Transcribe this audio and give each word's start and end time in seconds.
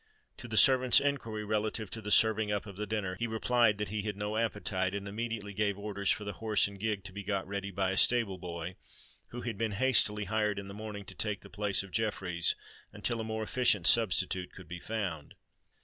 To 0.37 0.47
the 0.47 0.57
servant's 0.57 0.99
enquiry 0.99 1.45
relative 1.45 1.91
to 1.91 2.01
the 2.01 2.09
serving 2.09 2.51
up 2.51 2.65
of 2.65 2.75
the 2.75 2.87
dinner, 2.87 3.17
he 3.19 3.27
replied 3.27 3.77
that 3.77 3.89
he 3.89 4.01
had 4.01 4.17
no 4.17 4.35
appetite, 4.35 4.95
and 4.95 5.07
immediately 5.07 5.53
gave 5.53 5.77
orders 5.77 6.09
for 6.09 6.23
the 6.23 6.33
horse 6.33 6.67
and 6.67 6.79
gig 6.79 7.03
to 7.03 7.11
be 7.13 7.21
got 7.21 7.47
ready 7.47 7.69
by 7.69 7.91
a 7.91 7.97
stable 7.97 8.39
boy, 8.39 8.77
who 9.27 9.41
had 9.41 9.59
been 9.59 9.73
hastily 9.73 10.23
hired 10.25 10.57
in 10.57 10.67
the 10.67 10.73
morning 10.73 11.05
to 11.05 11.13
take 11.13 11.41
the 11.41 11.51
place 11.51 11.83
of 11.83 11.91
Jeffreys 11.91 12.55
until 12.91 13.21
a 13.21 13.23
more 13.23 13.43
efficient 13.43 13.85
substitute 13.85 14.51
could 14.53 14.67
be 14.67 14.79
found. 14.79 15.35